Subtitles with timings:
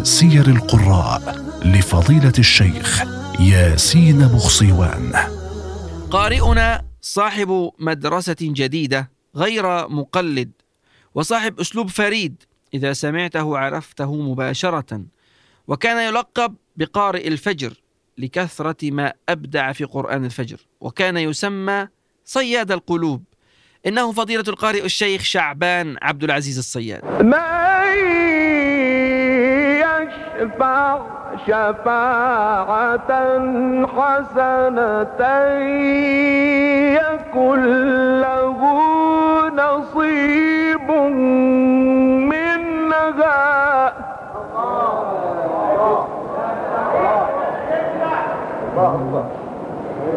[0.00, 3.02] من سير القراء لفضيلة الشيخ
[3.40, 5.12] ياسين بخصيوان.
[6.10, 10.50] قارئنا صاحب مدرسة جديدة غير مقلد
[11.14, 12.42] وصاحب أسلوب فريد
[12.74, 15.02] إذا سمعته عرفته مباشرة.
[15.68, 17.72] وكان يلقب بقارئ الفجر
[18.18, 20.60] لكثرة ما أبدع في قرآن الفجر.
[20.80, 21.88] وكان يسمى
[22.24, 23.24] صياد القلوب.
[23.86, 27.04] إنه فضيلة القارئ الشيخ شعبان عبد العزيز الصياد.
[27.22, 27.59] من
[30.40, 30.98] يشفع
[31.46, 33.10] شفاعة
[33.96, 35.20] حسنة
[36.96, 37.60] يكن
[38.20, 38.60] له
[39.48, 40.90] نصيب
[42.30, 43.92] منها.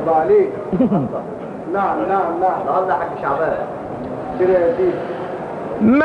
[0.03, 0.49] الله عليك
[1.73, 2.61] نعم نعم نعم.
[2.61, 3.57] النهارده حاج شعبان.
[4.39, 4.91] كده يا سيدي
[5.81, 6.03] من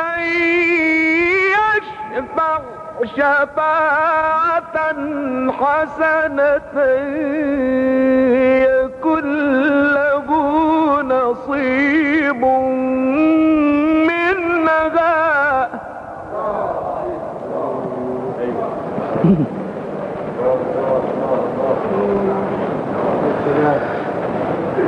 [2.16, 2.58] يشفع
[3.04, 4.76] شفاعة
[5.52, 6.74] حسنة
[8.66, 9.24] يكن
[9.94, 10.28] له
[11.02, 12.44] نصيب
[14.08, 15.68] منها.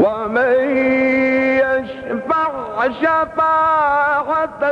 [0.00, 0.54] ومن
[1.60, 2.50] يشفع
[3.02, 4.62] شفاعة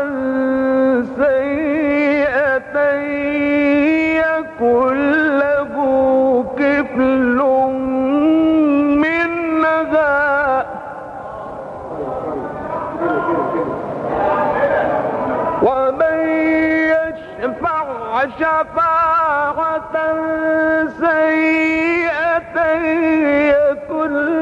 [18.24, 19.94] يشفع شفاعة
[21.00, 22.58] سيئة
[23.48, 24.37] يكن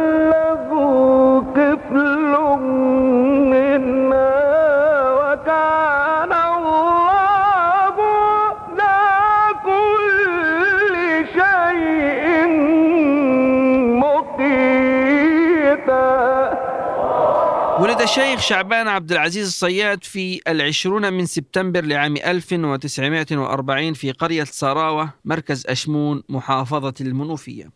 [17.80, 25.12] ولد الشيخ شعبان عبد العزيز الصياد في العشرون من سبتمبر لعام 1940 في قرية سراوة
[25.24, 27.70] مركز أشمون محافظة المنوفية.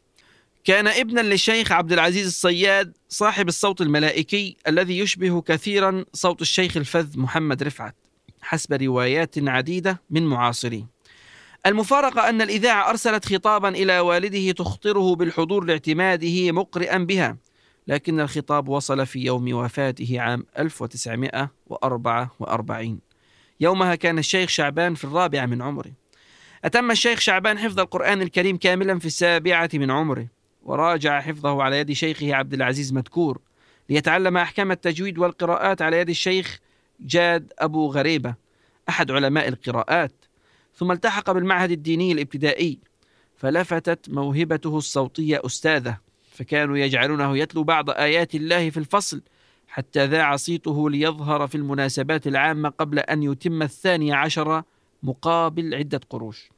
[0.65, 7.19] كان ابنا للشيخ عبد العزيز الصياد صاحب الصوت الملائكي الذي يشبه كثيرا صوت الشيخ الفذ
[7.19, 7.95] محمد رفعت
[8.43, 10.87] حسب روايات عديدة من معاصريه
[11.67, 17.37] المفارقة أن الإذاعة أرسلت خطابا إلى والده تخطره بالحضور لاعتماده مقرئا بها.
[17.91, 23.01] لكن الخطاب وصل في يوم وفاته عام 1944
[23.61, 25.93] يومها كان الشيخ شعبان في الرابعة من عمره.
[26.65, 30.27] أتم الشيخ شعبان حفظ القرآن الكريم كاملا في السابعة من عمره
[30.63, 33.41] وراجع حفظه على يد شيخه عبد العزيز مدكور
[33.89, 36.61] ليتعلم أحكام التجويد والقراءات على يد الشيخ
[37.01, 38.35] جاد أبو غريبة
[38.89, 40.13] أحد علماء القراءات.
[40.77, 42.79] ثم التحق بالمعهد الديني الابتدائي
[43.37, 46.10] فلفتت موهبته الصوتية أستاذه.
[46.31, 49.23] فكانوا يجعلونه يتلو بعض آيات الله في الفصل
[49.69, 54.63] حتى ذاع صيته ليظهر في المناسبات العامة قبل أن يتم الثاني عشر
[55.03, 56.51] مقابل عدة قروش.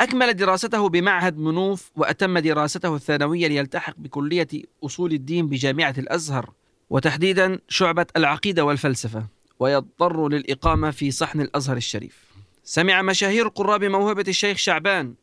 [0.00, 4.48] أكمل دراسته بمعهد منوف وأتم دراسته الثانوية ليلتحق بكلية
[4.84, 6.50] أصول الدين بجامعة الأزهر
[6.90, 9.26] وتحديدا شعبة العقيدة والفلسفة
[9.58, 12.32] ويضطر للإقامة في صحن الأزهر الشريف.
[12.64, 15.14] سمع مشاهير القراء بموهبة الشيخ شعبان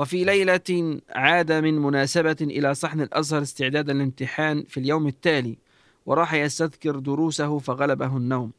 [0.00, 5.58] وفي ليلة عاد من مناسبة إلى صحن الأزهر استعدادا للامتحان في اليوم التالي
[6.06, 8.52] وراح يستذكر دروسه فغلبه النوم.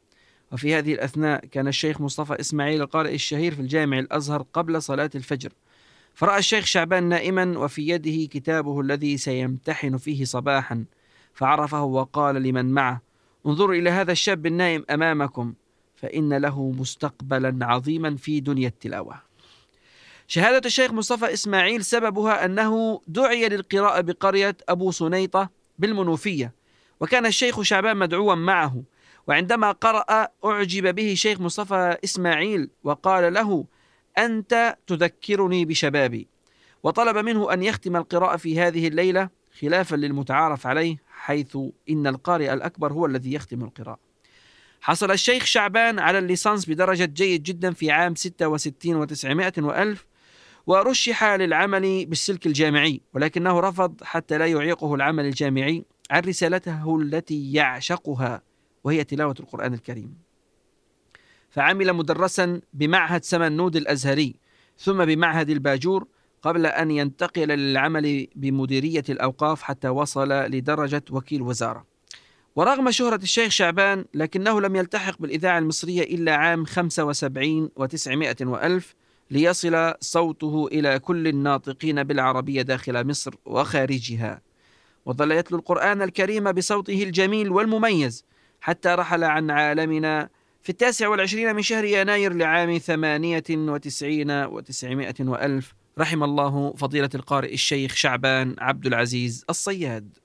[0.52, 5.52] وفي هذه الأثناء كان الشيخ مصطفى إسماعيل القارئ الشهير في الجامع الأزهر قبل صلاة الفجر.
[6.14, 10.84] فرأى الشيخ شعبان نائما وفي يده كتابه الذي سيمتحن فيه صباحا.
[11.34, 13.02] فعرفه وقال لمن معه
[13.46, 15.54] انظروا إلى هذا الشاب النائم أمامكم
[15.94, 19.31] فإن له مستقبلا عظيما في دنيا التلاوة.
[20.26, 26.54] شهادة الشيخ مصطفى إسماعيل سببها أنه دعي للقراءة بقرية أبو سنيطة بالمنوفية
[27.00, 28.82] وكان الشيخ شعبان مدعوا معه
[29.26, 33.64] وعندما قرأ أعجب به شيخ مصطفى إسماعيل وقال له
[34.18, 36.28] أنت تذكرني بشبابي
[36.82, 39.28] وطلب منه أن يختم القراءة في هذه الليلة
[39.60, 41.58] خلافا للمتعارف عليه حيث
[41.90, 43.98] إن القارئ الأكبر هو الذي يختم القراءة.
[44.80, 50.06] حصل الشيخ شعبان على الليسانس بدرجة جيد جدا في عام 66 و900 وألف
[50.66, 58.42] ورشح للعمل بالسلك الجامعي ولكنه رفض حتى لا يعيقه العمل الجامعي عن رسالته التي يعشقها
[58.84, 60.18] وهي تلاوة القرآن الكريم.
[61.50, 64.34] فعمل مدرسا بمعهد سمنود الأزهري
[64.78, 66.06] ثم بمعهد الباجور
[66.42, 71.86] قبل أن ينتقل للعمل بمديرية الأوقاف حتى وصل لدرجة وكيل وزارة.
[72.56, 78.94] ورغم شهرة الشيخ شعبان لكنه لم يلتحق بالإذاعة المصرية إلا عام 75 وتسعمائة وألف
[79.32, 84.40] ليصل صوته إلى كل الناطقين بالعربية داخل مصر وخارجها.
[85.06, 88.24] وظل يتلو القرآن الكريم بصوته الجميل والمميز
[88.60, 90.28] حتى رحل عن عالمنا
[90.62, 95.74] في التاسع والعشرين من شهر يناير لعام ثمانية وتسعين وتسعمائة وألف.
[95.98, 100.18] رحم الله فضيلة القارئ الشيخ شعبان عبد العزيز الصياد.